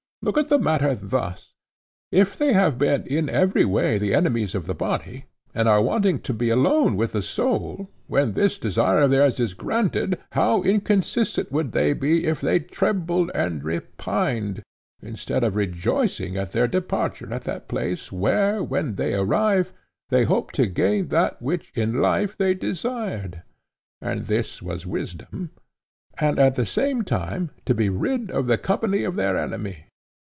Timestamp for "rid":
27.89-28.29